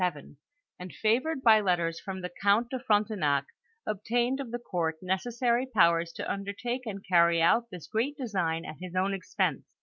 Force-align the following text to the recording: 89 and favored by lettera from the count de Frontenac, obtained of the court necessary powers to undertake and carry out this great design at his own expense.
89 0.03 0.37
and 0.79 0.91
favored 0.95 1.43
by 1.43 1.61
lettera 1.61 1.93
from 2.03 2.21
the 2.21 2.31
count 2.41 2.71
de 2.71 2.79
Frontenac, 2.79 3.45
obtained 3.85 4.39
of 4.39 4.49
the 4.49 4.57
court 4.57 4.95
necessary 5.03 5.67
powers 5.67 6.11
to 6.13 6.27
undertake 6.27 6.87
and 6.87 7.05
carry 7.07 7.39
out 7.39 7.69
this 7.69 7.85
great 7.85 8.17
design 8.17 8.65
at 8.65 8.77
his 8.81 8.95
own 8.95 9.13
expense. 9.13 9.67